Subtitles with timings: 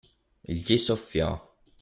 [0.47, 1.39] Gli soffiò.